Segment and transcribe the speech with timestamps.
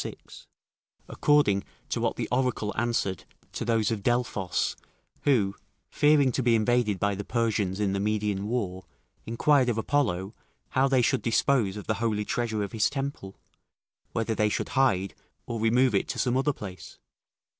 [0.03, 0.47] 6.]
[1.07, 4.75] according to what the oracle answered to those of Delphos
[5.25, 5.55] who,
[5.91, 8.83] fearing to be invaded by the Persians in the Median war,
[9.27, 10.33] inquired of Apollo,
[10.69, 13.39] how they should dispose of the holy treasure of his temple;
[14.11, 15.13] whether they should hide,
[15.45, 16.97] or remove it to some other place?